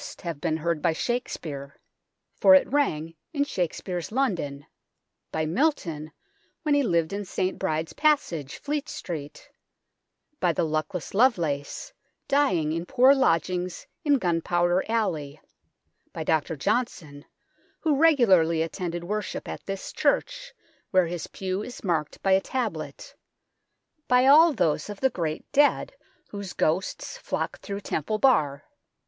THE 0.17 0.33
BELLS 0.33 0.65
OF 0.65 0.97
ST 0.97 1.25
CLEMENT'S 1.41 1.41
239 1.43 1.73
Shakespeare, 1.75 1.79
for 2.39 2.55
it 2.55 2.73
rang 2.73 3.13
in 3.33 3.43
Shakespeare's 3.43 4.11
London; 4.11 4.65
by 5.31 5.45
Milton, 5.45 6.11
when 6.63 6.73
he 6.73 6.81
lived 6.81 7.13
in 7.13 7.23
St 7.23 7.59
Bride's 7.59 7.93
Passage, 7.93 8.57
Fleet 8.57 8.89
Street; 8.89 9.47
by 10.39 10.53
the 10.53 10.63
luckless 10.65 11.13
Lovelace, 11.13 11.93
dying 12.27 12.71
in 12.71 12.87
poor 12.87 13.13
lodgings 13.13 13.85
in 14.03 14.15
Gunpowder 14.17 14.83
Alley; 14.89 15.39
by 16.13 16.23
Dr 16.23 16.55
Johnson, 16.55 17.23
who 17.81 17.95
regularly 17.95 18.63
attended 18.63 19.03
worship 19.03 19.47
at 19.47 19.63
this 19.67 19.93
church, 19.93 20.51
where 20.89 21.05
his 21.05 21.27
pew 21.27 21.61
is 21.61 21.83
marked 21.83 22.23
by 22.23 22.31
a 22.31 22.41
tablet; 22.41 23.13
by 24.07 24.25
all 24.25 24.51
those 24.51 24.89
of 24.89 24.99
the 24.99 25.11
great 25.11 25.45
dead 25.51 25.93
whose 26.31 26.53
ghosts 26.53 27.19
flock 27.19 27.59
through 27.59 27.81
Temple 27.81 28.17
Bar. 28.17 28.63